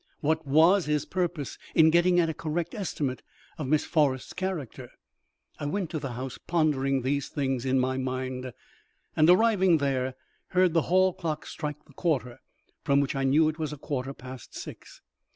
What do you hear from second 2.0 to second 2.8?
at a correct